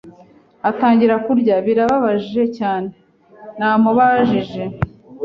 atangira 0.69 1.15
kurya. 1.25 1.55
“Birababaje 1.65 2.43
cyane?” 2.57 2.89
Namubajije. 3.59 4.63